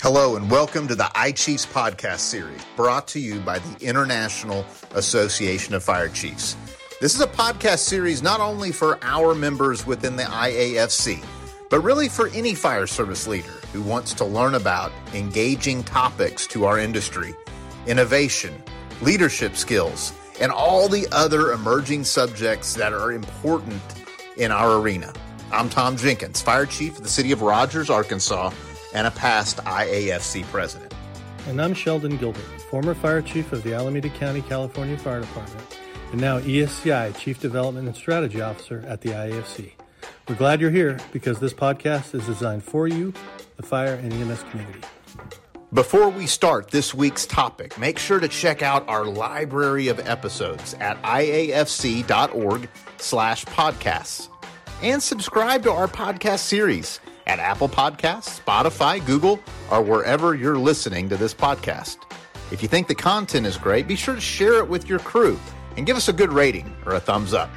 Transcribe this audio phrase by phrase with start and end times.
[0.00, 5.74] Hello, and welcome to the iChiefs podcast series brought to you by the International Association
[5.74, 6.54] of Fire Chiefs.
[7.00, 11.24] This is a podcast series not only for our members within the IAFC,
[11.68, 16.64] but really for any fire service leader who wants to learn about engaging topics to
[16.64, 17.34] our industry,
[17.88, 18.54] innovation,
[19.02, 23.82] leadership skills, and all the other emerging subjects that are important
[24.36, 25.12] in our arena.
[25.50, 28.52] I'm Tom Jenkins, Fire Chief of the City of Rogers, Arkansas
[28.94, 30.94] and a past IAFC president.
[31.46, 35.78] And I'm Sheldon Gilbert, former fire chief of the Alameda County, California Fire Department,
[36.12, 39.72] and now ESCI Chief Development and Strategy Officer at the IAFC.
[40.28, 43.14] We're glad you're here because this podcast is designed for you,
[43.56, 44.80] the fire and EMS community.
[45.72, 50.74] Before we start this week's topic, make sure to check out our library of episodes
[50.80, 54.28] at iafc.org slash podcasts
[54.82, 59.38] and subscribe to our podcast series at Apple Podcasts, Spotify, Google,
[59.70, 61.98] or wherever you're listening to this podcast.
[62.50, 65.38] If you think the content is great, be sure to share it with your crew
[65.76, 67.50] and give us a good rating or a thumbs up.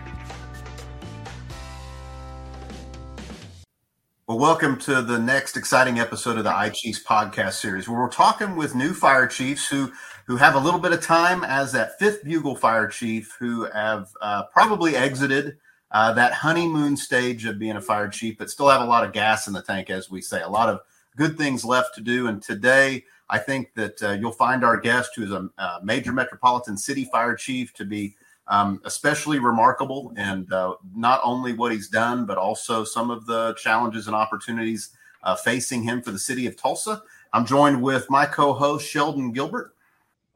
[4.28, 8.56] Well, welcome to the next exciting episode of the iChiefs podcast series, where we're talking
[8.56, 9.92] with new fire chiefs who
[10.26, 14.08] who have a little bit of time as that fifth bugle fire chief who have
[14.22, 15.58] uh, probably exited
[15.92, 19.14] uh, that honeymoon stage of being a fire chief, but still have a lot of
[19.14, 20.80] gas in the tank, as we say, a lot of
[21.18, 22.28] good things left to do.
[22.28, 25.50] And today, I think that uh, you'll find our guest, who is a,
[25.84, 28.16] major metropolitan city fire chief, to be
[28.48, 30.14] um, especially remarkable.
[30.16, 34.90] And uh, not only what he's done, but also some of the challenges and opportunities
[35.24, 37.02] uh, facing him for the city of Tulsa.
[37.34, 39.74] I'm joined with my co host, Sheldon Gilbert.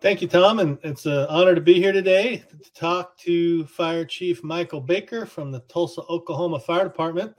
[0.02, 0.60] Thank you, Tom.
[0.60, 5.26] And it's an honor to be here today to talk to Fire Chief Michael Baker
[5.26, 7.34] from the Tulsa, Oklahoma Fire Department.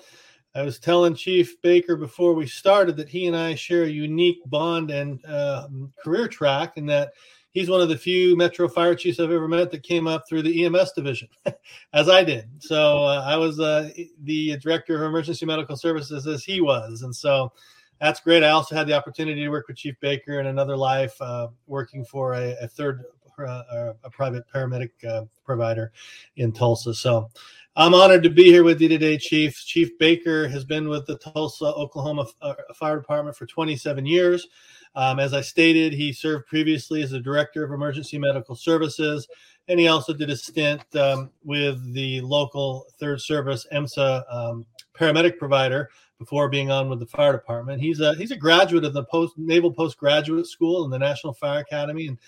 [0.54, 4.38] I was telling Chief Baker before we started that he and I share a unique
[4.46, 5.68] bond and uh,
[6.02, 7.12] career track, and that
[7.50, 10.42] he's one of the few Metro fire chiefs I've ever met that came up through
[10.42, 11.28] the EMS division,
[11.92, 12.48] as I did.
[12.60, 13.90] So uh, I was uh,
[14.22, 17.52] the director of emergency medical services as he was, and so
[18.00, 18.42] that's great.
[18.42, 22.04] I also had the opportunity to work with Chief Baker in another life, uh, working
[22.04, 23.04] for a, a third,
[23.38, 25.92] uh, a private paramedic uh, provider
[26.36, 26.94] in Tulsa.
[26.94, 27.30] So
[27.78, 29.54] I'm honored to be here with you today, Chief.
[29.64, 34.46] Chief Baker has been with the Tulsa, Oklahoma uh, Fire Department for 27 years.
[34.94, 39.28] Um, as I stated, he served previously as the Director of Emergency Medical Services,
[39.68, 44.64] and he also did a stint um, with the local Third Service EMSA um,
[44.98, 47.80] paramedic provider before being on with the fire department.
[47.80, 51.60] He's a he's a graduate of the post Naval Postgraduate School and the National Fire
[51.60, 52.18] Academy, and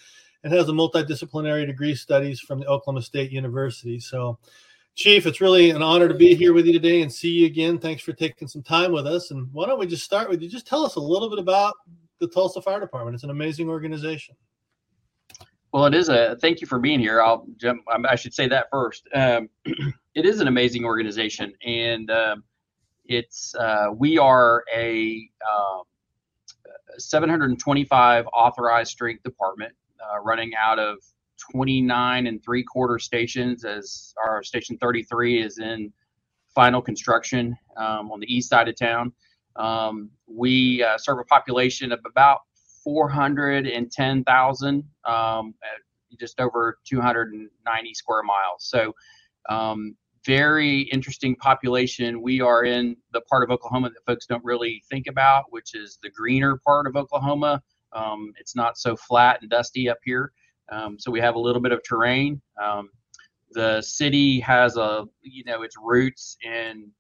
[0.45, 3.99] and has a multidisciplinary degree studies from the Oklahoma State University.
[3.99, 4.39] So,
[4.95, 7.79] Chief, it's really an honor to be here with you today and see you again.
[7.79, 9.31] Thanks for taking some time with us.
[9.31, 10.49] And why don't we just start with you?
[10.49, 11.75] Just tell us a little bit about
[12.21, 13.15] the Tulsa Fire Department.
[13.15, 14.37] It's an amazing organization.
[15.73, 17.21] Well, it is a thank you for being here.
[17.21, 17.83] I'll jump.
[17.89, 19.09] I should say that first.
[19.15, 19.49] Um,
[20.15, 22.45] it is an amazing organization, and um,
[23.09, 25.83] it's uh, we are a um,
[26.99, 30.99] 725 authorized strength department uh, running out of
[31.53, 35.93] 29 and three quarter stations as our station 33 is in
[36.55, 39.13] final construction um, on the east side of town.
[39.57, 42.41] Um, we uh, serve a population of about
[42.85, 45.55] 410,000, um,
[46.19, 48.65] just over 290 square miles.
[48.65, 48.95] So
[49.49, 49.97] um,
[50.29, 52.21] very interesting population.
[52.21, 55.99] We are in the part of Oklahoma that folks don't really think about, which is
[56.03, 57.63] the greener part of Oklahoma.
[57.95, 60.33] Um, it's not so flat and dusty up here.
[60.71, 62.43] Um, so we have a little bit of terrain.
[62.63, 62.91] Um,
[63.53, 66.91] the city has a, you know, its roots in,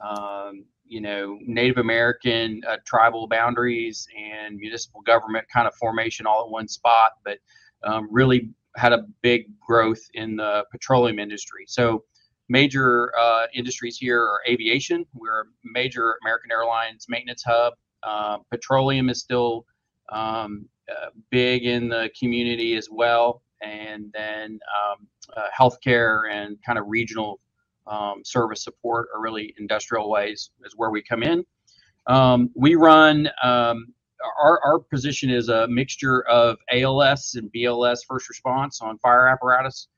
[0.00, 6.46] um, you know, Native American uh, tribal boundaries and municipal government kind of formation all
[6.46, 7.36] at one spot, but
[7.84, 11.64] um, really had a big growth in the petroleum industry.
[11.68, 12.04] So
[12.50, 15.06] major uh, industries here are aviation.
[15.14, 17.74] We're a major American Airlines maintenance hub.
[18.02, 19.64] Uh, petroleum is still
[20.10, 23.42] um, uh, big in the community as well.
[23.62, 25.06] And then um,
[25.36, 27.40] uh, healthcare and kind of regional
[27.86, 31.44] um, service support are really industrial ways is where we come in.
[32.08, 33.94] Um, we run um,
[34.42, 39.88] our, our position is a mixture of ALS and BLS first response on fire apparatus.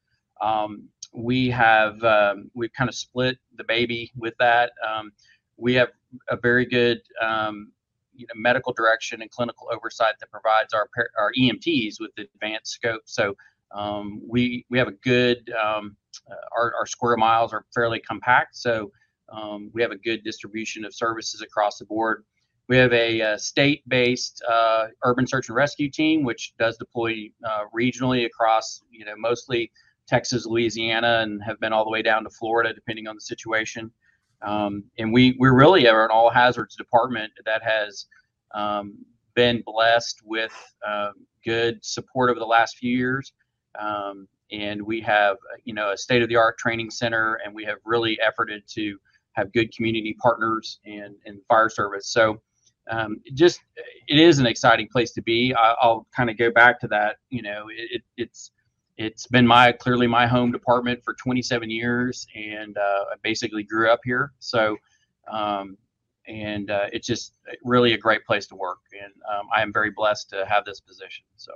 [0.41, 4.73] Um, we have um, we've kind of split the baby with that.
[4.87, 5.13] Um,
[5.57, 5.91] we have
[6.29, 7.73] a very good um,
[8.15, 10.89] you know medical direction and clinical oversight that provides our
[11.19, 13.03] our EMTs with advanced scope.
[13.05, 13.37] So
[13.75, 15.97] um, we we have a good um,
[16.31, 18.57] uh, our our square miles are fairly compact.
[18.57, 18.93] So
[19.73, 22.25] we have a good distribution of services across the board.
[22.69, 27.65] we have a, a state-based uh, urban search and rescue team, which does deploy uh,
[27.75, 29.71] regionally across, you know, mostly
[30.13, 33.91] Texas, Louisiana, and have been all the way down to Florida, depending on the situation.
[34.43, 38.07] Um, and we we really are an all hazards department that has
[38.55, 38.99] um,
[39.35, 40.53] been blessed with
[40.87, 41.13] uh,
[41.47, 43.33] good support over the last few years.
[43.81, 47.65] Um, and we have you know a state of the art training center, and we
[47.65, 48.99] have really efforted to
[49.33, 52.09] have good community partners and and fire service.
[52.09, 52.43] So
[52.91, 53.61] um, it just
[54.09, 55.55] it is an exciting place to be.
[55.55, 57.17] I, will kind of go back to that.
[57.31, 58.51] You know, it, it, it's
[59.03, 63.91] it's been my clearly my home department for 27 years, and uh, I basically grew
[63.91, 64.33] up here.
[64.39, 64.77] So,
[65.31, 65.77] um,
[66.29, 67.35] and uh, it's just
[67.65, 70.81] really a great place to work, and um, I am very blessed to have this
[70.81, 71.25] position.
[71.37, 71.53] So,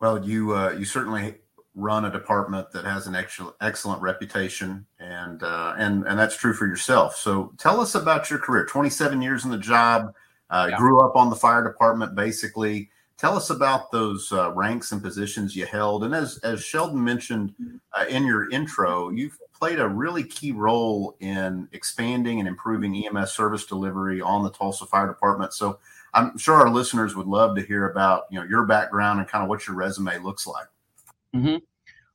[0.00, 1.34] well, you uh, you certainly
[1.74, 6.54] run a department that has an excellent excellent reputation, and uh, and and that's true
[6.54, 7.16] for yourself.
[7.16, 8.66] So, tell us about your career.
[8.66, 10.14] 27 years in the job.
[10.48, 10.76] Uh, yeah.
[10.76, 15.56] Grew up on the fire department, basically Tell us about those uh, ranks and positions
[15.56, 16.04] you held.
[16.04, 17.54] And as, as Sheldon mentioned
[17.98, 23.32] uh, in your intro, you've played a really key role in expanding and improving EMS
[23.32, 25.54] service delivery on the Tulsa Fire Department.
[25.54, 25.78] So
[26.12, 29.42] I'm sure our listeners would love to hear about you know your background and kind
[29.42, 30.66] of what your resume looks like.
[31.34, 31.56] Mm-hmm.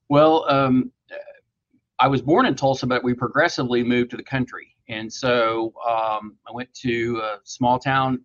[0.09, 0.91] Well, um,
[1.99, 6.35] I was born in Tulsa, but we progressively moved to the country, and so um,
[6.47, 8.23] I went to a small town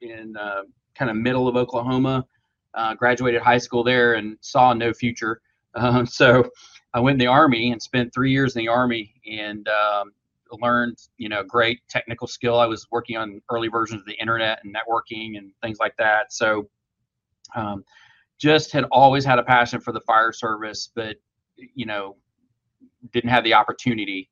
[0.00, 0.62] in uh,
[0.94, 2.26] kind of middle of Oklahoma.
[2.74, 5.40] Uh, graduated high school there and saw no future.
[5.74, 6.48] Um, so
[6.94, 10.12] I went in the army and spent three years in the army and um,
[10.60, 12.58] learned, you know, great technical skill.
[12.58, 16.32] I was working on early versions of the internet and networking and things like that.
[16.32, 16.68] So
[17.56, 17.84] um,
[18.38, 21.16] just had always had a passion for the fire service, but
[21.74, 22.16] you know,
[23.12, 24.30] didn't have the opportunity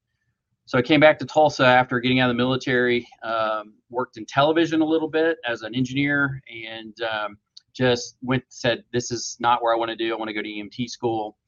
[0.69, 4.26] so I came back to Tulsa after getting out of the military, um, worked in
[4.26, 7.38] television a little bit as an engineer, and um,
[7.73, 10.12] just went said this is not where I want to do.
[10.12, 11.38] I want to go to EMT school.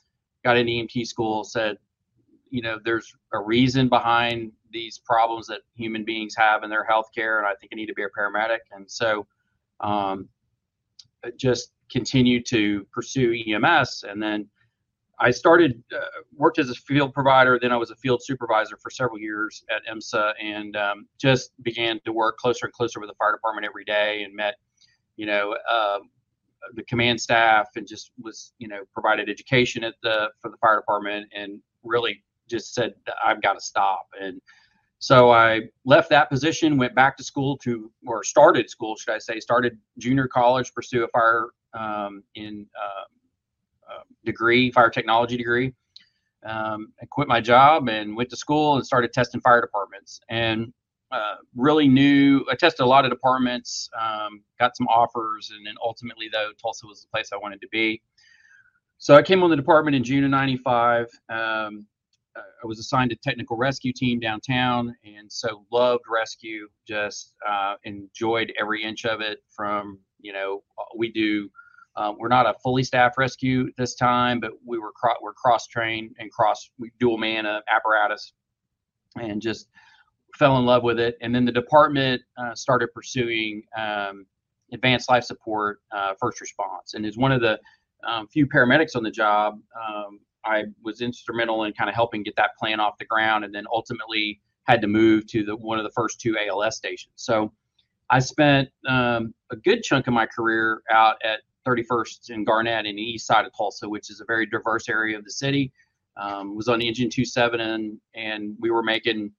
[0.42, 1.44] Got into EMT school.
[1.44, 1.76] Said,
[2.48, 7.10] you know, there's a reason behind these problems that human beings have in their health
[7.14, 8.60] care, and I think I need to be a paramedic.
[8.72, 9.26] And so,
[9.80, 10.30] um,
[11.36, 14.48] just continued to pursue EMS, and then
[15.20, 16.00] I started uh,
[16.34, 17.58] worked as a field provider.
[17.60, 22.00] Then I was a field supervisor for several years at EMSA, and um, just began
[22.06, 24.54] to work closer and closer with the fire department every day, and met,
[25.16, 25.98] you know, uh,
[26.74, 30.80] the command staff, and just was, you know, provided education at the for the fire
[30.80, 32.94] department, and really just said
[33.24, 34.06] I've got to stop.
[34.18, 34.40] And
[35.00, 39.18] so I left that position, went back to school to, or started school, should I
[39.18, 42.66] say, started junior college, pursue a fire um, in.
[42.82, 43.04] Uh,
[44.24, 45.72] degree, fire technology degree.
[46.46, 50.20] Um, I quit my job and went to school and started testing fire departments.
[50.28, 50.72] And
[51.10, 55.74] uh, really knew I tested a lot of departments, um, got some offers, and then
[55.82, 58.00] ultimately, though, Tulsa was the place I wanted to be.
[58.98, 61.06] So I came on the department in June of '95.
[61.28, 61.86] Um,
[62.36, 66.68] I was assigned to technical rescue team downtown, and so loved rescue.
[66.86, 69.38] Just uh, enjoyed every inch of it.
[69.48, 70.62] From you know,
[70.96, 71.50] we do
[72.00, 75.66] um, we're not a fully staffed rescue this time, but we were cro- we're cross
[75.66, 78.32] trained and cross dual man uh, apparatus,
[79.20, 79.68] and just
[80.38, 81.18] fell in love with it.
[81.20, 84.24] And then the department uh, started pursuing um,
[84.72, 87.58] advanced life support uh, first response, and is one of the
[88.08, 89.60] um, few paramedics on the job.
[89.76, 93.54] Um, I was instrumental in kind of helping get that plan off the ground, and
[93.54, 97.12] then ultimately had to move to the one of the first two ALS stations.
[97.16, 97.52] So
[98.08, 101.40] I spent um, a good chunk of my career out at
[101.70, 105.16] 31st and Garnett in the east side of Tulsa, which is a very diverse area
[105.16, 105.72] of the city.
[106.16, 109.32] Um, was on engine 27 and and we were making,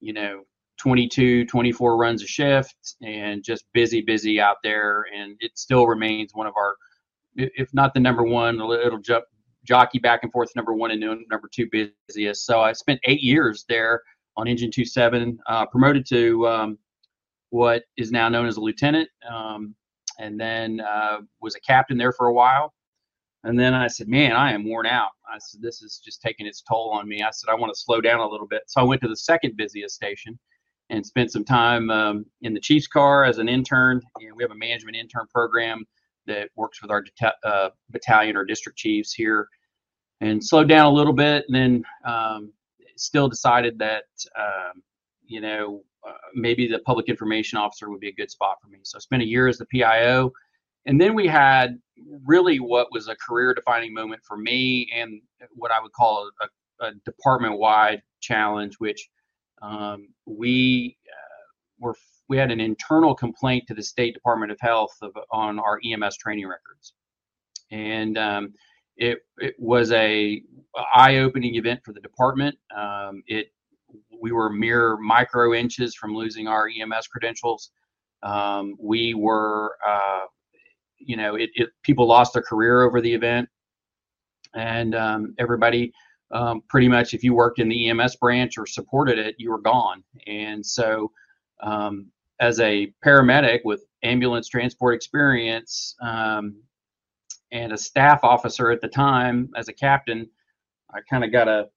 [0.00, 0.42] you know,
[0.78, 5.06] 22, 24 runs a shift and just busy, busy out there.
[5.14, 6.76] And it still remains one of our,
[7.34, 9.24] if not the number one, it'll jump
[9.64, 12.46] jockey back and forth number one and number two busiest.
[12.46, 14.02] So I spent eight years there
[14.36, 16.78] on engine 27, uh, promoted to um,
[17.50, 19.08] what is now known as a lieutenant.
[19.28, 19.74] Um,
[20.18, 22.74] and then uh, was a captain there for a while.
[23.44, 25.10] And then I said, man, I am worn out.
[25.32, 27.22] I said, this is just taking its toll on me.
[27.22, 28.62] I said, I want to slow down a little bit.
[28.66, 30.38] So I went to the second busiest station
[30.90, 34.00] and spent some time um, in the Chiefs car as an intern.
[34.20, 35.84] And we have a management intern program
[36.26, 37.04] that works with our
[37.44, 39.48] uh, battalion or district chiefs here
[40.20, 41.44] and slowed down a little bit.
[41.48, 42.52] And then um,
[42.96, 44.04] still decided that,
[44.36, 44.82] um,
[45.24, 45.82] you know,
[46.34, 48.78] maybe the public information officer would be a good spot for me.
[48.82, 50.32] So I spent a year as the PIO.
[50.86, 51.78] And then we had
[52.24, 55.20] really what was a career defining moment for me and
[55.54, 59.08] what I would call a, a department wide challenge, which
[59.62, 61.44] um, we uh,
[61.78, 61.94] were
[62.28, 66.16] we had an internal complaint to the State Department of Health of, on our EMS
[66.18, 66.92] training records,
[67.70, 68.54] and um,
[68.96, 70.42] it it was a
[70.94, 72.56] eye-opening event for the department.
[72.76, 73.48] Um, it
[74.20, 77.70] we were mere micro inches from losing our EMS credentials.
[78.22, 80.26] Um, we were, uh,
[80.98, 83.48] you know, it, it, people lost their career over the event,
[84.54, 85.92] and um, everybody
[86.30, 89.60] um, pretty much, if you worked in the EMS branch or supported it, you were
[89.60, 90.02] gone.
[90.26, 91.10] And so,
[91.62, 92.06] um,
[92.40, 96.54] as a paramedic with ambulance transport experience um,
[97.50, 100.28] and a staff officer at the time, as a captain,
[100.94, 101.68] I kind of got a,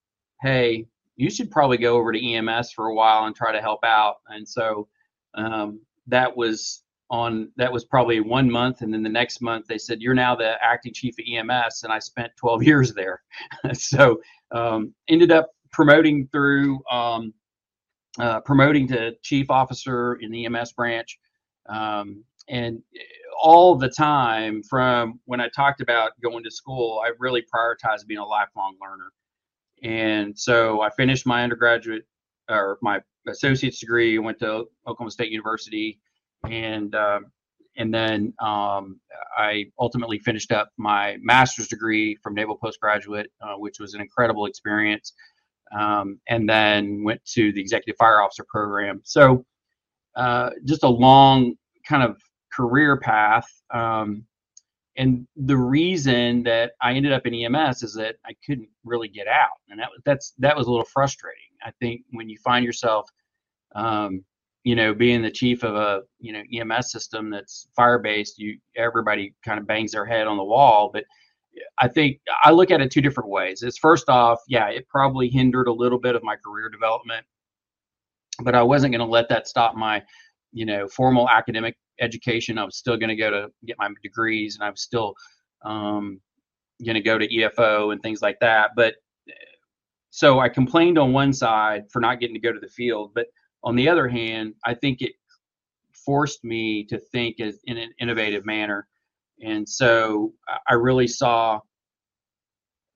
[0.41, 0.85] hey,
[1.21, 4.15] you should probably go over to EMS for a while and try to help out.
[4.29, 4.87] And so
[5.35, 9.77] um, that was on that was probably one month and then the next month they
[9.77, 13.21] said you're now the acting chief of ems and i spent 12 years there.
[13.73, 14.19] So
[14.51, 17.33] um, ended up promoting through um,
[18.17, 21.19] uh, promoting to chief officer in the ems branch.
[21.69, 22.81] Um, and
[23.43, 28.19] all the time from when i talked about going to school i really prioritized being
[28.19, 29.11] a lifelong learner
[29.83, 32.03] and so I finished my undergraduate
[32.49, 35.99] or my associate's degree, went to Oklahoma State University,
[36.49, 37.19] and uh,
[37.77, 38.99] and then um,
[39.37, 44.45] I ultimately finished up my master's degree from Naval Postgraduate, uh, which was an incredible
[44.45, 45.13] experience.
[45.77, 48.99] Um, and then went to the Executive Fire Officer program.
[49.05, 49.45] So
[50.17, 51.55] uh, just a long
[51.87, 52.17] kind of
[52.51, 53.47] career path.
[53.73, 54.25] Um,
[54.97, 59.27] and the reason that I ended up in EMS is that I couldn't really get
[59.27, 61.43] out, and that that's that was a little frustrating.
[61.63, 63.09] I think when you find yourself,
[63.75, 64.25] um,
[64.63, 68.57] you know, being the chief of a you know EMS system that's fire based, you
[68.75, 70.89] everybody kind of bangs their head on the wall.
[70.93, 71.05] But
[71.79, 73.63] I think I look at it two different ways.
[73.63, 77.25] It's first off, yeah, it probably hindered a little bit of my career development,
[78.43, 80.03] but I wasn't going to let that stop my
[80.51, 82.57] you know formal academic education.
[82.57, 85.13] I was still going to go to get my degrees, and I was still
[85.63, 86.19] um,
[86.83, 88.71] going to go to EFO and things like that.
[88.75, 88.95] But
[90.09, 93.27] so I complained on one side for not getting to go to the field, but
[93.63, 95.13] on the other hand, I think it
[96.05, 98.87] forced me to think as in an innovative manner,
[99.41, 100.33] and so
[100.67, 101.59] I really saw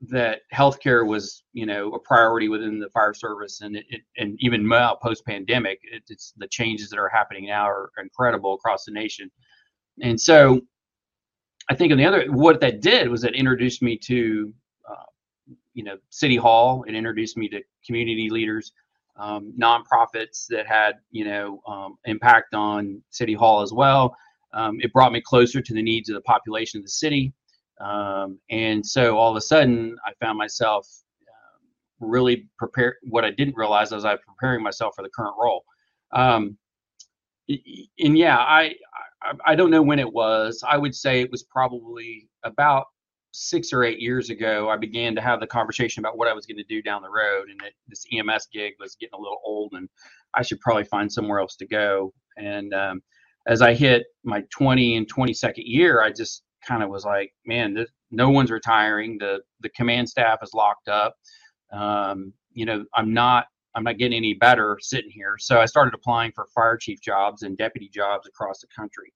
[0.02, 4.68] that healthcare was, you know, a priority within the fire service, and it, and even
[4.68, 8.92] now post pandemic, it, it's the changes that are happening now are incredible across the
[8.92, 9.32] nation,
[10.02, 10.62] and so
[11.70, 14.54] I think on the other, what that did was it introduced me to,
[14.90, 15.06] uh,
[15.74, 16.84] you know, City Hall.
[16.88, 18.72] It introduced me to community leaders,
[19.18, 24.16] um, nonprofits that had, you know, um, impact on City Hall as well.
[24.54, 27.34] Um, it brought me closer to the needs of the population of the city.
[27.80, 30.88] Um, and so all of a sudden, I found myself
[31.28, 32.96] um, really prepared.
[33.04, 35.64] What I didn't realize was I was preparing myself for the current role.
[36.14, 36.58] Um,
[37.48, 38.76] and yeah, I,
[39.22, 40.64] I, I don't know when it was.
[40.68, 42.86] I would say it was probably about
[43.32, 44.70] six or eight years ago.
[44.70, 47.10] I began to have the conversation about what I was going to do down the
[47.10, 49.90] road, and that this EMS gig was getting a little old, and
[50.34, 52.14] I should probably find somewhere else to go.
[52.38, 53.04] And um,
[53.48, 57.74] as I hit my 20 and 22nd year, I just kind of was like, man,
[57.74, 59.18] this, no one's retiring.
[59.20, 61.16] The the command staff is locked up.
[61.72, 65.36] Um, you know, I'm not I'm not getting any better sitting here.
[65.38, 69.12] So I started applying for fire chief jobs and deputy jobs across the country.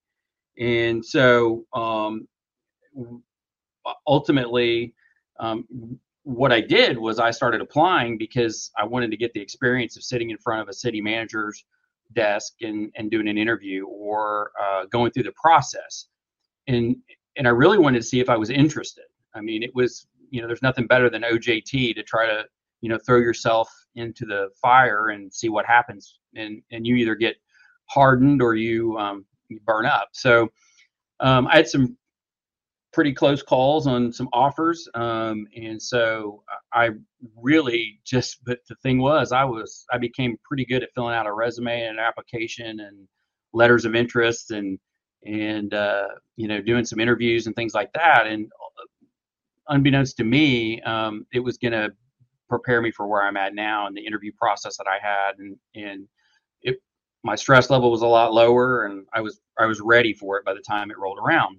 [0.59, 2.27] And so um,
[4.05, 4.93] ultimately,
[5.39, 5.65] um,
[6.23, 10.03] what I did was I started applying because I wanted to get the experience of
[10.03, 11.63] sitting in front of a city manager's
[12.13, 16.07] desk and, and doing an interview or uh, going through the process.
[16.67, 16.97] And
[17.37, 19.05] and I really wanted to see if I was interested.
[19.35, 22.45] I mean, it was you know, there's nothing better than OJT to try to
[22.81, 27.15] you know throw yourself into the fire and see what happens, and and you either
[27.15, 27.35] get
[27.85, 30.09] hardened or you um, you burn up.
[30.13, 30.49] So
[31.19, 31.97] um, I had some
[32.91, 36.43] pretty close calls on some offers, um, and so
[36.73, 36.91] I
[37.35, 38.43] really just.
[38.45, 41.81] But the thing was, I was I became pretty good at filling out a resume
[41.81, 43.07] and an application and
[43.53, 44.77] letters of interest and
[45.25, 50.23] and uh, you know doing some interviews and things like that and uh, unbeknownst to
[50.23, 51.89] me um, it was going to
[52.49, 55.55] prepare me for where i'm at now and the interview process that i had and
[55.75, 56.07] and
[56.61, 56.81] it
[57.23, 60.45] my stress level was a lot lower and i was i was ready for it
[60.45, 61.57] by the time it rolled around.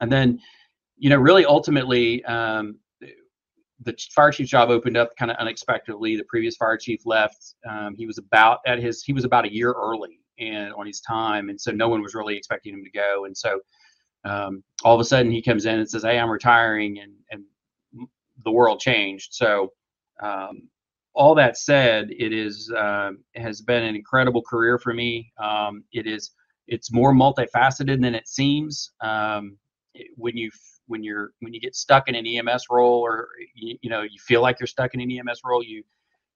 [0.00, 0.40] And then
[0.96, 2.78] you know really ultimately um,
[3.84, 6.16] the fire chief job opened up kind of unexpectedly.
[6.16, 9.52] The previous fire chief left um, he was about at his he was about a
[9.52, 12.90] year early and on his time, and so no one was really expecting him to
[12.90, 13.24] go.
[13.24, 13.60] And so
[14.24, 17.44] um, all of a sudden he comes in and says, "Hey, I'm retiring," and and
[18.44, 19.34] the world changed.
[19.34, 19.72] So
[20.22, 20.68] um,
[21.14, 25.32] all that said, it is uh, has been an incredible career for me.
[25.42, 26.30] Um, it is
[26.68, 28.92] it's more multifaceted than it seems.
[29.00, 29.58] Um,
[30.16, 30.50] when you
[30.86, 34.18] when you're when you get stuck in an EMS role, or you, you know you
[34.20, 35.82] feel like you're stuck in an EMS role, you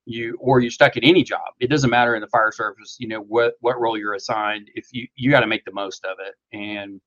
[0.06, 1.52] you or you're stuck at any job.
[1.60, 2.96] It doesn't matter in the fire service.
[2.98, 4.70] You know what what role you're assigned.
[4.74, 7.00] If you you got to make the most of it, and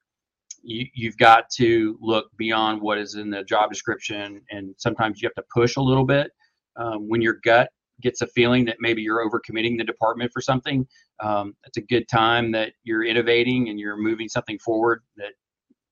[0.62, 5.28] you, you've got to look beyond what is in the job description, and sometimes you
[5.28, 6.32] have to push a little bit.
[6.78, 7.70] Um, when your gut
[8.02, 10.88] gets a feeling that maybe you're overcommitting the department for something,
[11.22, 15.02] um, it's a good time that you're innovating and you're moving something forward.
[15.18, 15.34] That,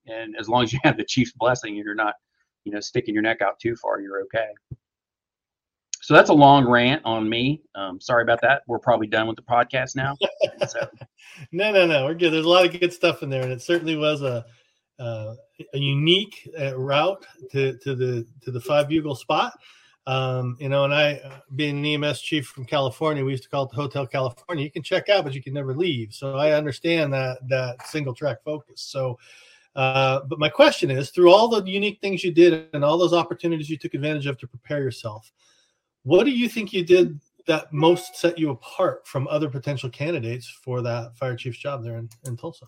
[0.06, 2.16] and as long as you have the chief's blessing and you're not,
[2.66, 4.48] you know, sticking your neck out too far, you're okay.
[6.08, 7.62] So that's a long rant on me.
[7.76, 8.62] Um, sorry about that.
[8.66, 10.16] We're probably done with the podcast now.
[10.66, 10.88] So.
[11.52, 12.06] no, no, no.
[12.06, 12.32] We're good.
[12.32, 14.46] There's a lot of good stuff in there, and it certainly was a
[15.00, 15.34] uh,
[15.74, 19.52] a unique uh, route to to the to the five bugle spot.
[20.06, 23.50] Um, you know, and I, uh, being an EMS chief from California, we used to
[23.50, 24.64] call it the Hotel California.
[24.64, 26.14] You can check out, but you can never leave.
[26.14, 28.80] So I understand that that single track focus.
[28.80, 29.20] So,
[29.76, 33.12] uh, but my question is, through all the unique things you did and all those
[33.12, 35.34] opportunities you took advantage of to prepare yourself,
[36.08, 40.48] what do you think you did that most set you apart from other potential candidates
[40.48, 42.66] for that fire chief's job there in, in Tulsa?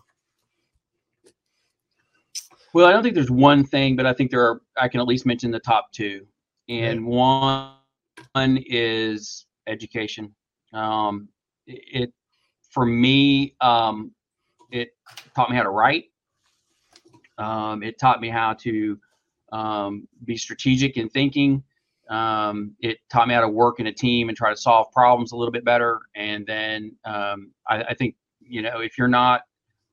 [2.74, 4.60] Well, I don't think there's one thing, but I think there are.
[4.76, 6.26] I can at least mention the top two
[6.68, 7.72] and one,
[8.32, 10.34] one is education.
[10.74, 11.28] Um,
[11.66, 12.12] it
[12.68, 14.12] for me, um,
[14.70, 14.90] it
[15.34, 16.04] taught me how to write.
[17.38, 18.98] Um, it taught me how to
[19.50, 21.64] um, be strategic in thinking.
[22.10, 25.32] Um, it taught me how to work in a team and try to solve problems
[25.32, 26.00] a little bit better.
[26.16, 29.42] And then um, I, I think you know if you're not,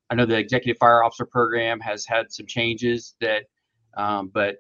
[0.10, 3.44] I know the executive fire officer program has had some changes that
[3.98, 4.58] um, but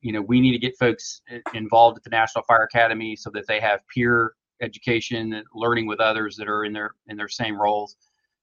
[0.00, 1.20] you know, we need to get folks
[1.52, 5.98] involved at the National Fire Academy so that they have peer education and learning with
[5.98, 7.96] others that are in their in their same roles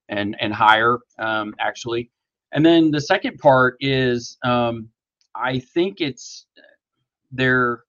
[0.10, 2.11] and and higher um, actually.
[2.51, 4.90] And then the second part is um,
[5.35, 6.46] I think it's
[7.31, 7.83] there.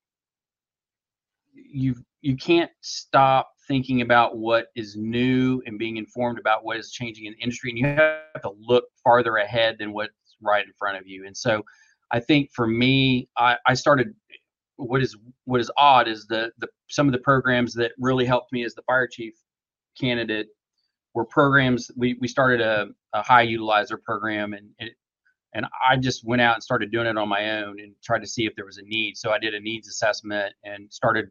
[1.72, 6.90] You you can't stop thinking about what is new and being informed about what is
[6.90, 10.72] changing in the industry, and you have to look farther ahead than what's right in
[10.78, 11.26] front of you.
[11.26, 11.62] And so
[12.10, 14.14] I think for me, I, I started.
[14.76, 18.52] What is what is odd is the the some of the programs that really helped
[18.52, 19.34] me as the fire chief
[19.98, 20.48] candidate
[21.14, 21.90] were programs.
[21.96, 24.94] We we started a, a high utilizer program, and it,
[25.54, 28.26] and I just went out and started doing it on my own and tried to
[28.26, 29.16] see if there was a need.
[29.16, 31.28] So I did a needs assessment and started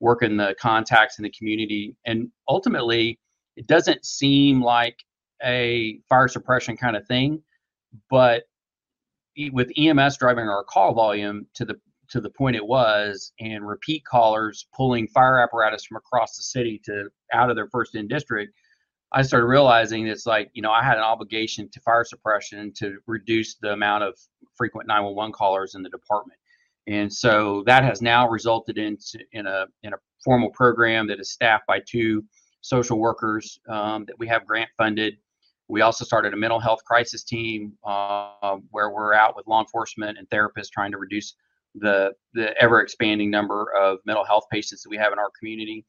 [0.00, 1.94] working the contacts in the community.
[2.06, 3.18] And ultimately,
[3.56, 4.96] it doesn't seem like
[5.42, 7.42] a fire suppression kind of thing,
[8.08, 8.44] but
[9.52, 11.74] with EMS driving our call volume to the
[12.10, 16.80] to the point it was, and repeat callers pulling fire apparatus from across the city
[16.84, 18.52] to out of their first in district,
[19.12, 22.98] I started realizing it's like you know I had an obligation to fire suppression to
[23.06, 24.18] reduce the amount of
[24.56, 26.39] frequent 911 callers in the department,
[26.86, 28.96] and so that has now resulted in
[29.32, 32.24] in a in a formal program that is staffed by two
[32.60, 35.14] social workers um, that we have grant funded
[35.70, 40.18] we also started a mental health crisis team uh, where we're out with law enforcement
[40.18, 41.36] and therapists trying to reduce
[41.76, 45.86] the the ever expanding number of mental health patients that we have in our community.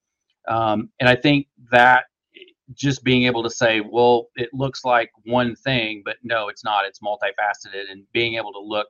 [0.48, 2.06] Um, and I think that
[2.74, 6.86] just being able to say, well, it looks like one thing, but no, it's not.
[6.86, 8.88] It's multifaceted, and being able to look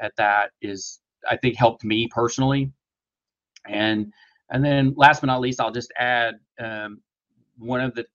[0.00, 2.72] at that is, I think, helped me personally.
[3.68, 4.12] And
[4.50, 7.00] and then last but not least, I'll just add um,
[7.58, 8.06] one of the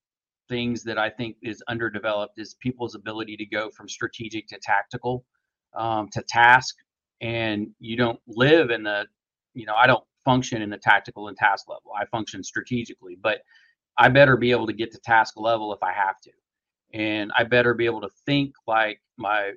[0.50, 5.26] things that I think is underdeveloped is people's ability to go from strategic to tactical
[5.74, 6.76] um, to task.
[7.22, 9.06] And you don't live in the,
[9.54, 11.92] you know, I don't function in the tactical and task level.
[12.00, 13.42] I function strategically, but
[13.98, 16.32] I better be able to get to task level if I have to.
[16.94, 19.54] And I better be able to think like my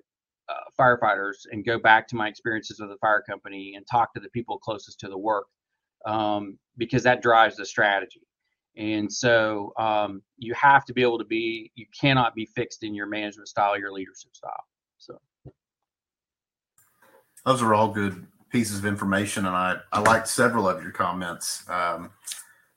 [0.48, 4.20] uh, firefighters and go back to my experiences with the fire company and talk to
[4.20, 5.46] the people closest to the work
[6.06, 8.20] um, because that drives the strategy.
[8.76, 12.94] And so um, you have to be able to be, you cannot be fixed in
[12.94, 14.64] your management style, your leadership style.
[14.98, 15.20] So
[17.46, 19.46] those are all good pieces of information.
[19.46, 22.10] And I, I liked several of your comments um,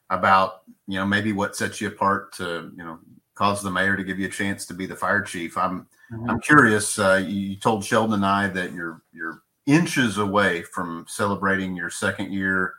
[0.09, 2.99] about, you know, maybe what sets you apart to, you know,
[3.37, 5.57] cause the mayor to give you a chance to be the fire chief.
[5.57, 6.29] I'm, mm-hmm.
[6.29, 6.97] I'm curious.
[6.97, 12.33] Uh, you told Sheldon and I that you're, you're inches away from celebrating your second
[12.33, 12.73] year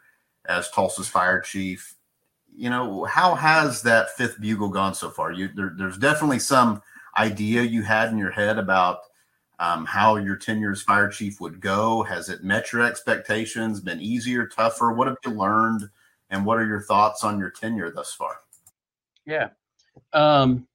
[0.46, 1.94] as Tulsa's fire chief
[2.58, 5.30] you know, how has that fifth bugle gone so far?
[5.30, 6.82] You there, there's definitely some
[7.16, 8.98] idea you had in your head about
[9.60, 12.02] um, how your tenure as fire chief would go.
[12.02, 13.80] Has it met your expectations?
[13.80, 14.92] Been easier, tougher?
[14.92, 15.88] What have you learned
[16.30, 18.38] and what are your thoughts on your tenure thus far?
[19.24, 19.50] Yeah.
[20.12, 20.66] Um,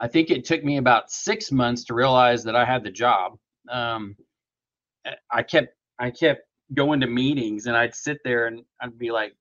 [0.00, 3.38] I think it took me about six months to realize that I had the job.
[3.70, 4.16] Um,
[5.30, 5.68] I kept
[5.98, 6.42] I kept
[6.74, 9.34] going to meetings and I'd sit there and I'd be like,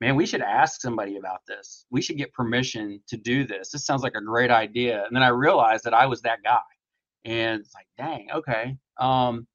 [0.00, 1.84] man, we should ask somebody about this.
[1.90, 3.70] We should get permission to do this.
[3.70, 5.04] This sounds like a great idea.
[5.04, 6.60] And then I realized that I was that guy.
[7.24, 8.76] And it's like, dang, okay.
[8.98, 9.46] Um,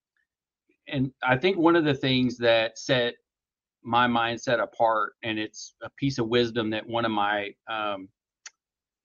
[0.88, 3.16] and I think one of the things that set
[3.86, 8.10] my mindset apart, and it's a piece of wisdom that one of my um,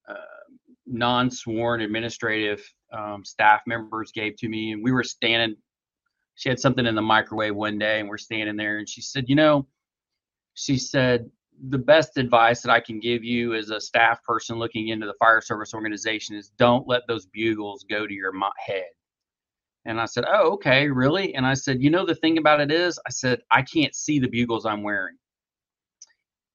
[0.09, 0.15] uh,
[0.87, 2.63] non-sworn administrative
[2.93, 5.57] um, staff members gave to me, and we were standing.
[6.35, 9.27] She had something in the microwave one day, and we're standing there, and she said,
[9.29, 9.67] "You know,"
[10.55, 11.31] she said,
[11.69, 15.15] "the best advice that I can give you as a staff person looking into the
[15.19, 18.33] fire service organization is don't let those bugles go to your
[18.67, 18.89] head."
[19.87, 21.35] And I said, Oh, okay, really?
[21.35, 24.19] And I said, You know, the thing about it is, I said, I can't see
[24.19, 25.17] the bugles I'm wearing.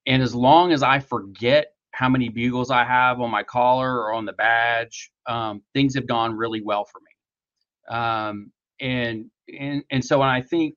[0.05, 4.13] And as long as I forget how many bugles I have on my collar or
[4.13, 7.97] on the badge, um, things have gone really well for me.
[7.97, 10.75] Um, and and and so I think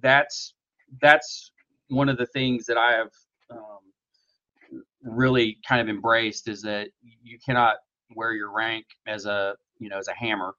[0.00, 0.54] that's
[1.00, 1.52] that's
[1.88, 3.10] one of the things that I have
[3.50, 6.88] um, really kind of embraced is that
[7.22, 7.76] you cannot
[8.14, 10.54] wear your rank as a you know as a hammer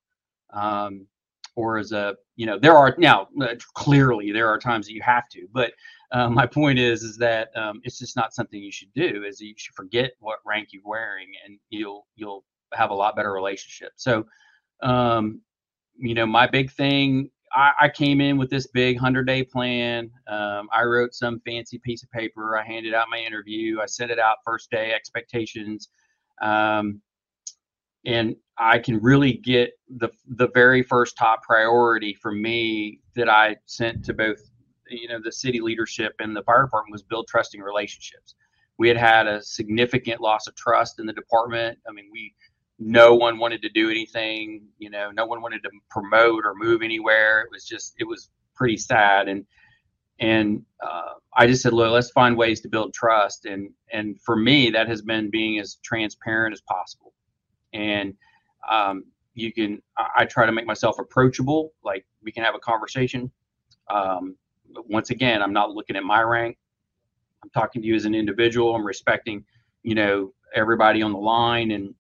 [0.54, 1.06] um,
[1.56, 5.02] or as a you know there are now uh, clearly there are times that you
[5.02, 5.72] have to but
[6.12, 9.42] uh, my point is is that um, it's just not something you should do is
[9.42, 13.92] you should forget what rank you're wearing and you'll you'll have a lot better relationship.
[13.96, 14.26] So
[14.82, 15.42] um,
[15.98, 20.12] you know my big thing I, I came in with this big 100 day plan.
[20.28, 22.58] Um, i wrote some fancy piece of paper.
[22.58, 23.80] I handed out my interview.
[23.82, 25.90] I sent it out first day expectations.
[26.42, 27.02] Um,
[28.06, 33.58] and I can really get the the very first top priority for me that I
[33.66, 34.40] sent to both
[34.90, 38.36] you know the city leadership and the fire department was build trusting relationships.
[38.78, 41.80] We had had a significant loss of trust in the department.
[41.88, 42.34] I mean, we
[42.80, 44.68] no one wanted to do anything.
[44.78, 47.42] You know, no one wanted to promote or move anywhere.
[47.42, 49.46] It was just it was pretty sad and
[50.20, 53.46] and uh, I just said, look, let's find ways to build trust.
[53.46, 57.14] And and for me, that has been being as transparent as possible
[57.74, 58.14] and
[58.70, 63.32] um, you can I, try to make myself approachable like we can have a conversation.
[63.90, 64.36] Um,
[64.90, 66.58] once again i'm not looking at my rank.
[67.44, 68.76] I'm talking to you as an individual.
[68.76, 69.46] I'm respecting
[69.84, 71.72] you know everybody on the line.
[71.72, 71.94] And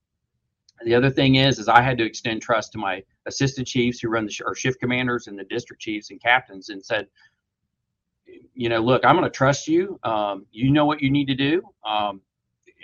[0.84, 4.10] the other thing is is i had to extend trust to my assistant chiefs who
[4.10, 7.08] run the sh- or shift commanders and the district chiefs and captains and said
[8.54, 10.00] you know look i'm going to trust you.
[10.04, 11.62] Um, you know what you need to do.
[11.86, 12.22] Um,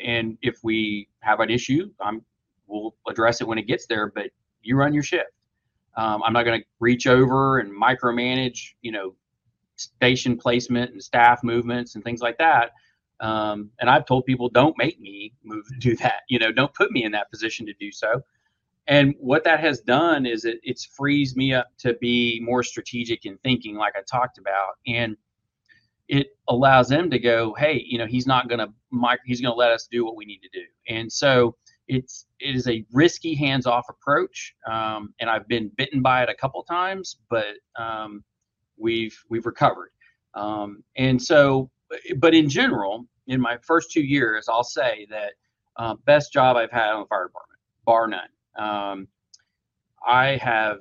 [0.04, 2.24] and if we have an issue i'm
[2.74, 4.32] we'll address it when it gets there, but
[4.62, 5.32] you run your shift.
[5.96, 9.16] Um, I'm not going to reach over and micromanage, you know,
[9.76, 12.72] station placement and staff movements and things like that.
[13.20, 16.22] Um, and I've told people, don't make me move do that.
[16.30, 18.22] You know, don't put me in that position to do so.
[18.88, 23.26] And what that has done is it it's frees me up to be more strategic
[23.26, 25.16] in thinking, like I talked about, and
[26.10, 28.68] it allows them to go, hey, you know, he's not going to
[29.26, 30.66] he's going to let us do what we need to do.
[30.90, 31.56] And so
[31.88, 36.36] it's it is a risky hands-off approach, um, and I've been bitten by it a
[36.36, 38.24] couple times, but um,
[38.78, 39.92] we've we've recovered.
[40.36, 41.70] Um, and so,
[42.18, 45.34] but in general, in my first two years, I'll say that
[45.78, 48.30] uh, best job I've had on the fire department, bar none.
[48.58, 49.08] Um,
[50.06, 50.80] I have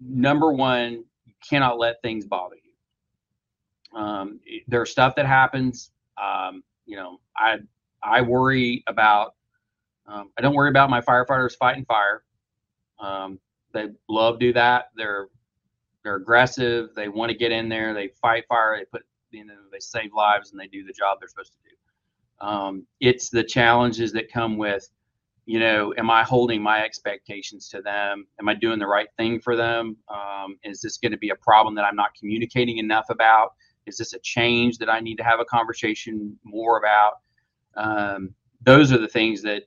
[0.00, 3.98] number one, you cannot let things bother you.
[3.98, 5.90] Um, there's stuff that happens.
[6.22, 7.58] Um, you know, I
[8.02, 9.34] I worry about
[10.10, 12.24] um, I don't worry about my firefighters fighting fire.
[12.98, 13.38] Um,
[13.72, 14.86] they love do that.
[14.96, 15.28] They're
[16.02, 16.90] they're aggressive.
[16.96, 17.94] They want to get in there.
[17.94, 18.76] They fight fire.
[18.78, 21.58] They put you know they save lives and they do the job they're supposed to
[21.70, 21.76] do.
[22.40, 24.88] Um, it's the challenges that come with,
[25.44, 28.26] you know, am I holding my expectations to them?
[28.40, 29.96] Am I doing the right thing for them?
[30.08, 33.50] Um, is this going to be a problem that I'm not communicating enough about?
[33.86, 37.14] Is this a change that I need to have a conversation more about?
[37.76, 39.64] Um, those are the things that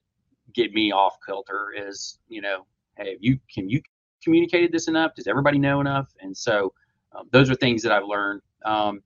[0.53, 2.65] get me off kilter is you know
[2.97, 3.81] hey you can you
[4.23, 5.13] communicated this enough?
[5.15, 6.13] Does everybody know enough?
[6.21, 6.73] And so
[7.15, 8.41] um, those are things that i've learned.
[8.65, 9.01] Um,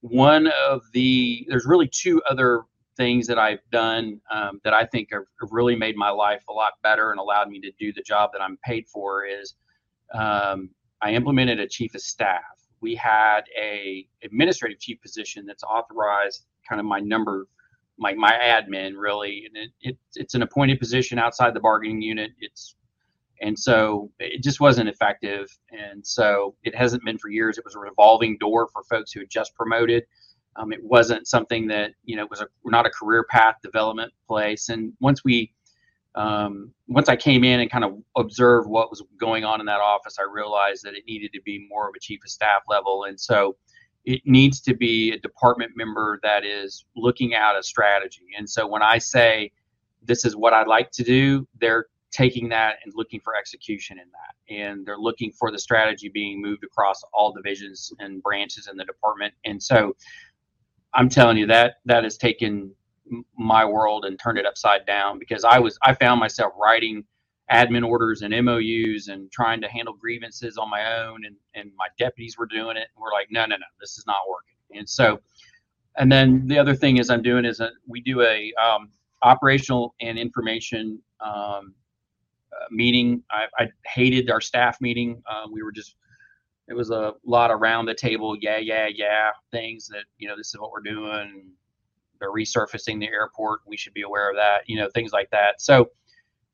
[0.00, 2.62] one of the there's really two other
[2.96, 6.52] things that i've done um, that i think have, have, really made my life a
[6.52, 9.54] lot better and allowed me to do the job that i'm paid for is
[10.12, 10.70] um,
[11.02, 12.42] i implemented a chief of staff.
[12.80, 17.48] We had a administrative chief position that's authorized kind of my number
[17.98, 22.32] my my admin really, and it, it it's an appointed position outside the bargaining unit.
[22.40, 22.76] It's
[23.40, 27.58] and so it just wasn't effective, and so it hasn't been for years.
[27.58, 30.04] It was a revolving door for folks who had just promoted,
[30.56, 34.68] Um, it wasn't something that you know was a not a career path development place.
[34.68, 35.52] And once we
[36.14, 39.80] um, once I came in and kind of observed what was going on in that
[39.80, 43.04] office, I realized that it needed to be more of a chief of staff level.
[43.04, 43.56] And so
[44.04, 48.26] it needs to be a department member that is looking at a strategy.
[48.36, 49.50] And so when I say
[50.02, 54.04] this is what I'd like to do, they're taking that and looking for execution in
[54.12, 54.54] that.
[54.54, 58.84] And they're looking for the strategy being moved across all divisions and branches in the
[58.84, 59.34] department.
[59.44, 59.96] And so
[60.92, 62.72] I'm telling you that that has taken
[63.36, 67.04] my world and turned it upside down because I was I found myself writing
[67.52, 71.88] admin orders and MOUs and trying to handle grievances on my own and and my
[71.98, 72.88] deputies were doing it.
[72.94, 74.78] And we're like no no no this is not working.
[74.78, 75.20] And so
[75.96, 78.90] and then the other thing is I'm doing is a, we do a um,
[79.22, 81.74] operational and information um,
[82.52, 83.22] uh, meeting.
[83.30, 85.22] I, I, hated our staff meeting.
[85.28, 85.96] Uh, we were just
[86.68, 90.48] it was a lot around the table yeah yeah yeah things that you know this
[90.48, 91.50] is what we're doing.
[92.20, 93.60] They're resurfacing the airport.
[93.66, 95.60] We should be aware of that, you know, things like that.
[95.60, 95.90] So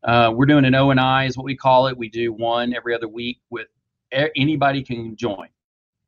[0.04, 1.96] uh, we're doing an O and I is what we call it.
[1.96, 3.68] We do one every other week with
[4.12, 5.48] anybody can join.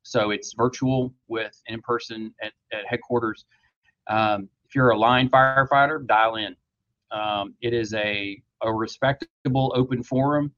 [0.03, 3.45] So it's virtual with in person at, at headquarters.
[4.09, 6.55] Um, if you're a line firefighter, dial in.
[7.11, 10.51] Um, it is a, a respectable open forum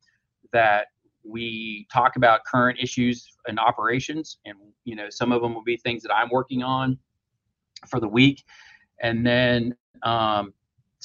[0.54, 0.88] that
[1.26, 5.76] we talk about current issues and operations and you know some of them will be
[5.78, 6.98] things that i'm working on
[7.88, 8.44] for the week
[9.02, 10.54] and then um,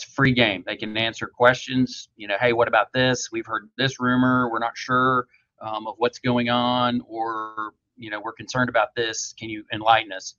[0.01, 0.65] it's free game.
[0.67, 2.09] They can answer questions.
[2.17, 3.31] You know, hey, what about this?
[3.33, 4.49] We've heard this rumor.
[4.51, 5.27] We're not sure
[5.61, 9.35] um, of what's going on, or you know, we're concerned about this.
[9.39, 10.37] Can you enlighten us?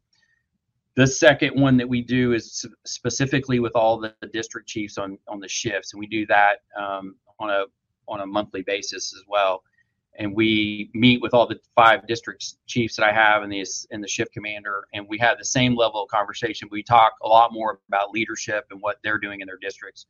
[0.95, 5.39] The second one that we do is specifically with all the, district chiefs on on
[5.39, 7.65] the shifts, and we do that um, on a
[8.07, 9.63] on a monthly basis as well
[10.19, 14.03] and we meet with all the five district chiefs that I have and the and
[14.03, 16.67] the shift commander, and we have the same level of conversation.
[16.71, 20.05] We talk a lot more about leadership and what they're doing in their districts,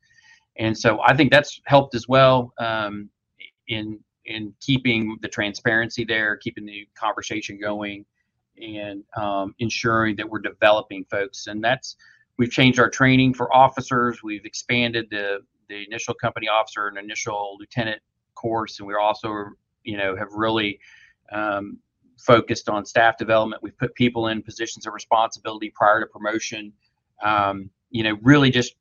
[0.58, 3.08] and so I think that's helped as well um,
[3.68, 8.04] in in keeping the transparency there, keeping the conversation going,
[8.60, 11.46] and um, ensuring that we're developing folks.
[11.46, 11.96] And that's
[12.38, 14.22] we've changed our training for officers.
[14.22, 15.38] We've expanded the
[15.68, 18.02] the initial company officer and initial lieutenant
[18.34, 19.46] course, and we're also
[19.84, 20.78] you know have really
[21.32, 21.78] um,
[22.18, 23.62] focused on staff development.
[23.62, 26.72] We've put people in positions of responsibility prior to promotion.
[27.22, 28.74] Um, you know, really just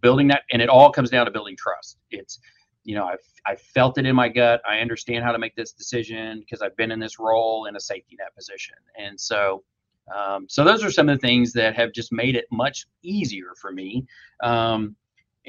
[0.00, 1.98] building that, and it all comes down to building trust.
[2.10, 2.40] It's
[2.84, 4.60] you know I've I felt it in my gut.
[4.68, 7.80] I understand how to make this decision because I've been in this role in a
[7.80, 9.64] safety net position, and so.
[10.12, 13.52] Um, so those are some of the things that have just made it much easier
[13.60, 14.06] for me.
[14.42, 14.96] Um,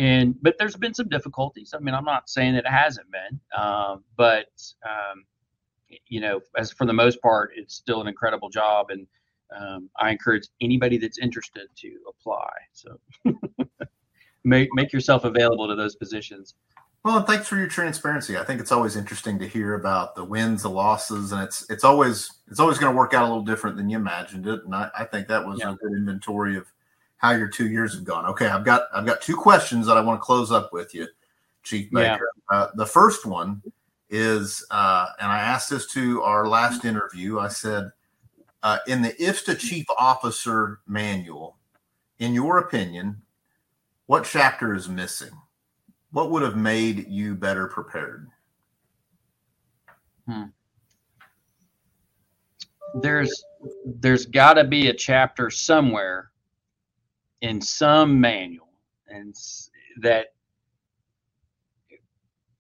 [0.02, 1.76] and but there's been some difficulties.
[1.76, 4.48] I mean, I'm not saying that it hasn't been, um, but
[4.84, 5.26] um,
[6.08, 9.06] you know, as for the most part, it's still an incredible job, and
[9.56, 12.50] um, I encourage anybody that's interested to apply.
[12.74, 12.98] So
[14.44, 16.56] make make yourself available to those positions.
[17.04, 18.38] Well, and thanks for your transparency.
[18.40, 21.84] I think it's always interesting to hear about the wins, the losses, and it's it's
[21.84, 24.66] always it's always going to work out a little different than you imagined it.
[24.66, 25.74] And I, I think that was yeah.
[25.74, 26.66] a good inventory of
[27.22, 28.26] how your two years have gone.
[28.26, 31.08] Okay, I've got I've got two questions that I want to close up with you,
[31.62, 32.32] Chief Baker.
[32.52, 32.58] Yeah.
[32.58, 33.62] Uh, the first one
[34.10, 37.38] is, uh, and I asked this to our last interview.
[37.38, 37.92] I said,
[38.64, 41.58] uh, in the IFSTA Chief Officer Manual,
[42.18, 43.22] in your opinion,
[44.08, 45.32] what chapter is missing?
[46.12, 48.30] What would have made you better prepared?
[50.28, 50.46] Hmm.
[52.96, 53.44] There's
[53.86, 56.31] there's got to be a chapter somewhere
[57.42, 58.70] in some manual
[59.08, 59.36] and
[60.02, 60.28] that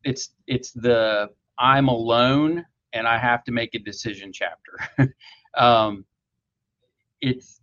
[0.03, 4.77] it's it's the i'm alone and i have to make a decision chapter.
[5.57, 6.05] Um,
[7.19, 7.59] it's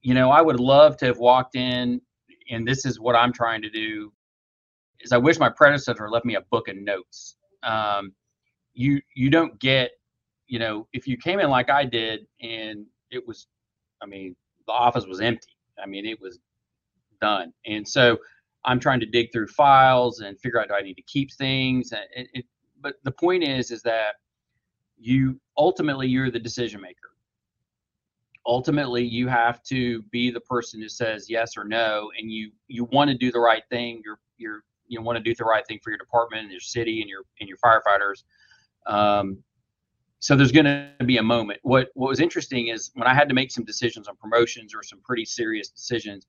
[0.00, 2.00] you know i would love to have walked in
[2.50, 4.10] and this is what i'm trying to do
[5.00, 7.36] is i wish my predecessor left me a book of notes.
[7.62, 8.14] Um,
[8.72, 9.90] you you don't get
[10.46, 13.46] you know if you came in like i did and it was
[14.02, 14.34] i mean
[14.66, 15.56] the office was empty.
[15.82, 16.38] I mean it was
[17.20, 17.52] done.
[17.66, 18.18] And so
[18.64, 21.92] I'm trying to dig through files and figure out do I need to keep things.
[21.92, 22.44] And it, it,
[22.80, 24.16] but the point is, is that
[24.98, 27.10] you ultimately you're the decision maker.
[28.46, 32.84] Ultimately, you have to be the person who says yes or no, and you you
[32.84, 34.00] want to do the right thing.
[34.04, 37.00] You're you're you want to do the right thing for your department and your city
[37.00, 38.24] and your and your firefighters.
[38.86, 39.42] Um,
[40.20, 41.60] so there's going to be a moment.
[41.62, 44.82] What what was interesting is when I had to make some decisions on promotions or
[44.82, 46.26] some pretty serious decisions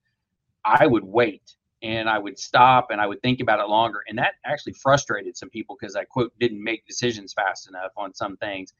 [0.65, 4.01] I would wait and I would stop and I would think about it longer.
[4.07, 8.13] And that actually frustrated some people because I quote didn't make decisions fast enough on
[8.13, 8.73] some things.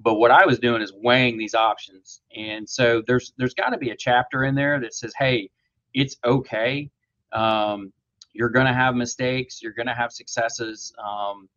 [0.00, 2.22] but what I was doing is weighing these options.
[2.36, 5.50] And so there's there's got to be a chapter in there that says, hey,
[5.94, 6.90] it's okay.
[7.32, 7.92] Um,
[8.32, 9.62] you're going to have mistakes.
[9.62, 10.92] You're going to have successes.
[11.02, 11.48] Um,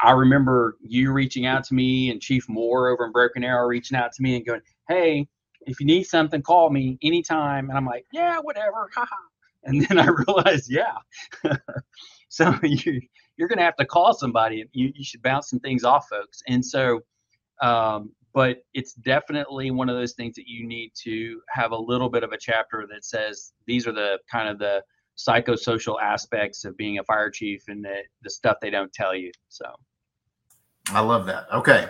[0.00, 3.96] I, remember you reaching out to me and Chief Moore over in Broken Arrow reaching
[3.96, 5.26] out to me and going, hey,
[5.66, 7.68] if you need something, call me anytime.
[7.68, 8.88] And I'm like, yeah, whatever.
[9.64, 10.96] and then I realized, yeah.
[12.28, 13.00] so you,
[13.36, 14.64] you're going to have to call somebody.
[14.72, 16.42] You, you should bounce some things off folks.
[16.48, 17.00] And so
[17.60, 22.08] um, but it's definitely one of those things that you need to have a little
[22.08, 24.82] bit of a chapter that says these are the kind of the
[25.18, 29.30] psychosocial aspects of being a fire chief and the, the stuff they don't tell you.
[29.48, 29.66] So
[30.90, 31.46] I love that.
[31.52, 31.88] Okay.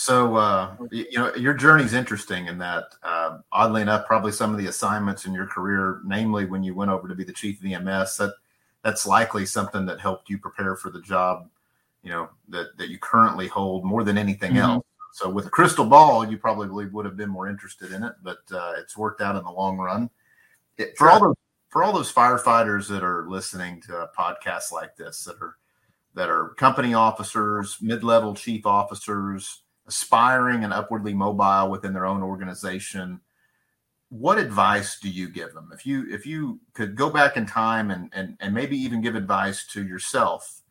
[0.00, 4.58] So, uh, you know, your journey's interesting in that, uh, oddly enough, probably some of
[4.58, 7.66] the assignments in your career, namely when you went over to be the chief of
[7.66, 8.32] EMS, that
[8.84, 11.48] that's likely something that helped you prepare for the job,
[12.04, 14.70] you know, that, that you currently hold more than anything mm-hmm.
[14.70, 14.86] else.
[15.14, 18.38] So with a crystal ball, you probably would have been more interested in it, but
[18.52, 20.10] uh, it's worked out in the long run.
[20.76, 21.36] It, for all those
[21.70, 25.56] for all those firefighters that are listening to a podcast like this, that are
[26.14, 33.20] that are company officers, mid-level chief officers, aspiring and upwardly mobile within their own organization,
[34.10, 35.70] what advice do you give them?
[35.72, 39.16] If you if you could go back in time and and and maybe even give
[39.16, 40.62] advice to yourself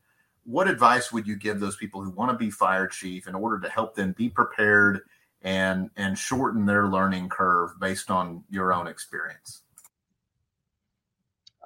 [0.47, 3.60] what advice would you give those people who want to be fire chief in order
[3.60, 5.01] to help them be prepared
[5.41, 9.63] and and shorten their learning curve based on your own experience?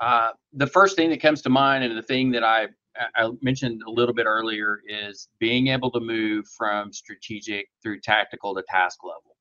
[0.01, 2.69] Uh, the first thing that comes to mind, and the thing that I
[3.15, 8.53] I mentioned a little bit earlier, is being able to move from strategic through tactical
[8.55, 9.37] to task level.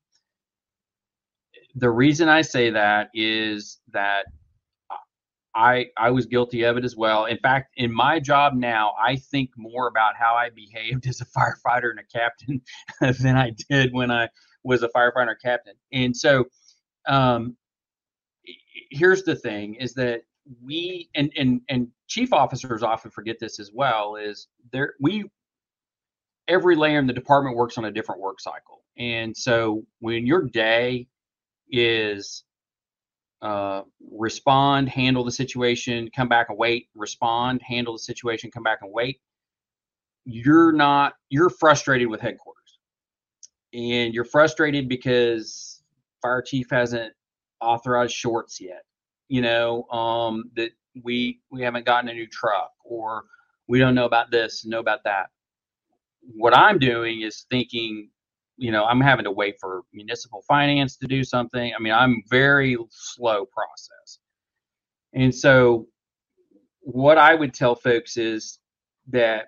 [1.75, 4.25] The reason I say that is that
[5.55, 7.25] I I was guilty of it as well.
[7.25, 11.25] In fact, in my job now, I think more about how I behaved as a
[11.25, 12.61] firefighter and a captain
[13.21, 14.29] than I did when I
[14.63, 15.73] was a firefighter captain.
[15.91, 16.45] And so,
[17.07, 17.57] um,
[18.91, 20.21] here's the thing: is that
[20.63, 24.15] we and and and chief officers often forget this as well.
[24.15, 25.25] Is there we
[26.47, 30.43] every layer in the department works on a different work cycle, and so when your
[30.43, 31.07] day
[31.69, 32.43] is
[33.41, 38.79] uh, respond, handle the situation, come back and wait, respond, handle the situation, come back
[38.81, 39.19] and wait.
[40.25, 42.79] You're not, you're frustrated with headquarters.
[43.73, 45.81] And you're frustrated because
[46.21, 47.13] fire chief hasn't
[47.61, 48.83] authorized shorts yet.
[49.31, 50.71] You know, um, that
[51.03, 53.23] we we haven't gotten a new truck or
[53.67, 55.27] we don't know about this, know about that.
[56.21, 58.09] What I'm doing is thinking
[58.57, 61.73] you know, I'm having to wait for municipal finance to do something.
[61.75, 64.19] I mean, I'm very slow process.
[65.13, 65.87] And so
[66.81, 68.59] what I would tell folks is
[69.07, 69.47] that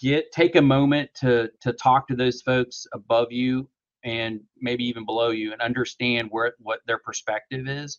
[0.00, 3.68] get take a moment to to talk to those folks above you
[4.04, 7.98] and maybe even below you and understand where what their perspective is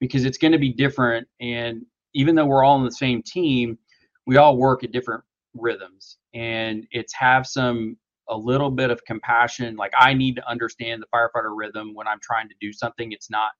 [0.00, 3.78] because it's going to be different and even though we're all on the same team
[4.26, 5.22] we all work at different
[5.54, 7.96] rhythms and it's have some
[8.28, 9.76] a little bit of compassion.
[9.76, 13.12] Like I need to understand the firefighter rhythm when I'm trying to do something.
[13.12, 13.50] It's not.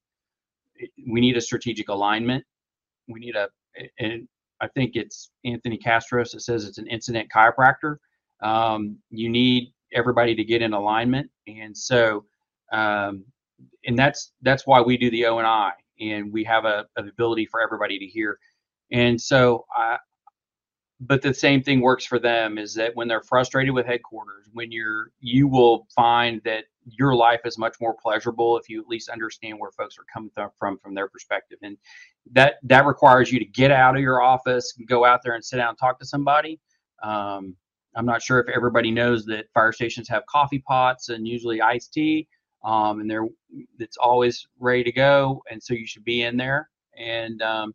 [1.08, 2.44] We need a strategic alignment.
[3.08, 3.48] We need a,
[3.98, 4.28] and
[4.60, 7.96] I think it's Anthony Kastros that says it's an incident chiropractor.
[8.42, 12.24] Um, you need everybody to get in alignment, and so,
[12.72, 13.24] um,
[13.86, 17.08] and that's that's why we do the O and I, and we have a, an
[17.08, 18.38] ability for everybody to hear.
[18.92, 19.98] And so I,
[21.00, 24.72] but the same thing works for them is that when they're frustrated with headquarters when
[24.72, 29.08] you're you will find that your life is much more pleasurable if you at least
[29.10, 31.58] understand where folks are coming from from their perspective.
[31.62, 31.76] And
[32.32, 35.56] that that requires you to get out of your office go out there and sit
[35.56, 36.60] down and talk to somebody.
[37.02, 37.54] Um,
[37.94, 41.92] i'm not sure if everybody knows that fire stations have coffee pots and usually iced
[41.92, 42.26] tea
[42.66, 43.26] um, and they're
[43.78, 47.72] it's always ready to go and so you should be in there and um,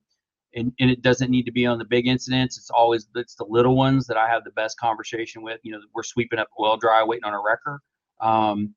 [0.56, 2.58] and, and it doesn't need to be on the big incidents.
[2.58, 5.60] It's always it's the little ones that I have the best conversation with.
[5.64, 7.82] You know, we're sweeping up oil dry, waiting on a wrecker,
[8.20, 8.74] um,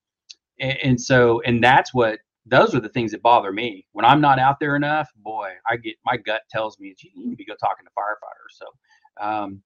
[0.61, 4.21] and, and so and that's what those are the things that bother me when I'm
[4.21, 5.09] not out there enough.
[5.17, 8.59] Boy, I get my gut tells me you need to be go talking to firefighters.
[8.59, 9.63] So, um,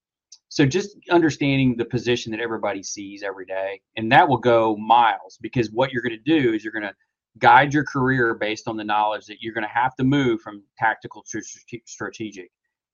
[0.49, 5.39] so just understanding the position that everybody sees every day, and that will go miles
[5.41, 6.95] because what you're going to do is you're going to
[7.39, 10.63] guide your career based on the knowledge that you're going to have to move from
[10.79, 11.41] tactical to
[11.85, 12.51] strategic.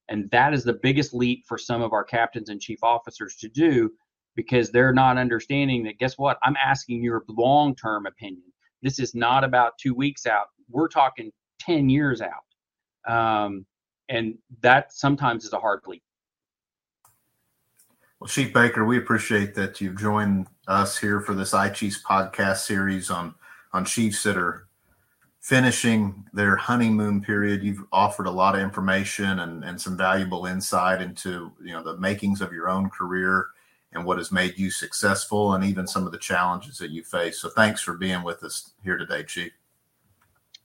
[0.09, 3.49] And that is the biggest leap for some of our captains and chief officers to
[3.49, 3.91] do
[4.37, 6.39] because they're not understanding that, guess what?
[6.43, 8.53] I'm asking your long term opinion.
[8.83, 10.47] This is not about two weeks out.
[10.69, 11.31] We're talking
[11.61, 13.11] 10 years out.
[13.11, 13.65] Um,
[14.09, 16.03] and that sometimes is a hard leap.
[18.25, 23.11] Well, Chief Baker, we appreciate that you've joined us here for this iChiefs podcast series
[23.11, 23.35] on
[23.75, 24.67] on chiefs that are
[25.43, 27.63] finishing their honeymoon period.
[27.63, 31.99] You've offered a lot of information and, and some valuable insight into you know the
[31.99, 33.49] makings of your own career
[33.93, 37.43] and what has made you successful and even some of the challenges that you face.
[37.43, 39.53] So thanks for being with us here today, Chief.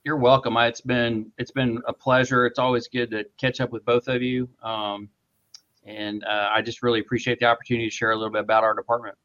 [0.02, 0.56] You're welcome.
[0.56, 2.46] It's been it's been a pleasure.
[2.46, 4.48] It's always good to catch up with both of you.
[4.62, 5.10] Um,
[5.84, 8.74] and uh, I just really appreciate the opportunity to share a little bit about our
[8.74, 9.16] department.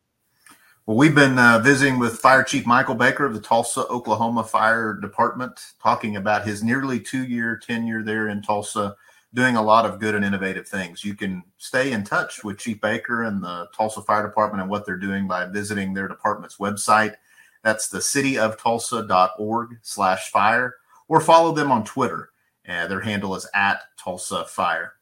[0.85, 4.93] Well, we've been uh, visiting with Fire Chief Michael Baker of the Tulsa, Oklahoma Fire
[4.93, 8.95] Department, talking about his nearly two year tenure there in Tulsa,
[9.33, 11.03] doing a lot of good and innovative things.
[11.03, 14.85] You can stay in touch with Chief Baker and the Tulsa Fire Department and what
[14.85, 17.15] they're doing by visiting their department's website.
[17.63, 20.75] That's the cityoftulsa.org slash fire,
[21.07, 22.29] or follow them on Twitter.
[22.69, 24.93] Uh, their handle is at Tulsa Fire.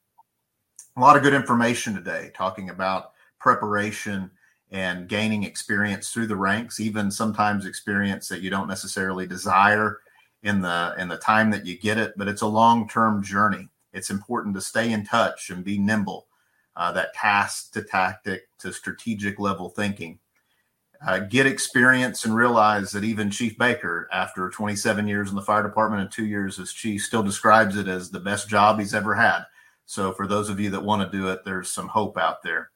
[0.95, 4.29] A lot of good information today, talking about preparation
[4.69, 9.99] and gaining experience through the ranks, even sometimes experience that you don't necessarily desire
[10.43, 12.13] in the in the time that you get it.
[12.15, 13.69] But it's a long term journey.
[13.91, 16.27] It's important to stay in touch and be nimble.
[16.75, 20.19] Uh, that task to tactic to strategic level thinking.
[21.05, 25.61] Uh, get experience and realize that even Chief Baker, after 27 years in the fire
[25.61, 29.13] department and two years as chief, still describes it as the best job he's ever
[29.13, 29.43] had.
[29.85, 32.71] So, for those of you that want to do it, there's some hope out there.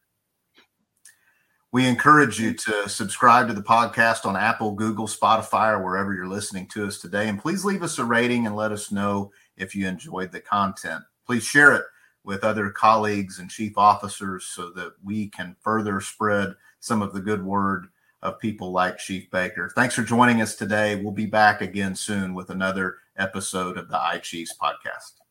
[1.71, 6.27] We encourage you to subscribe to the podcast on Apple, Google, Spotify, or wherever you're
[6.27, 7.27] listening to us today.
[7.27, 11.03] And please leave us a rating and let us know if you enjoyed the content.
[11.25, 11.83] Please share it
[12.23, 17.21] with other colleagues and chief officers so that we can further spread some of the
[17.21, 17.87] good word
[18.21, 19.69] of people like Chief Baker.
[19.75, 20.95] Thanks for joining us today.
[20.95, 25.26] We'll be back again soon with another episode of the I iChiefs podcast.